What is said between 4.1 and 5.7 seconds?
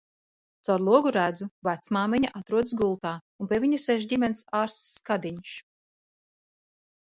ģimenes ārsts Skadiņš.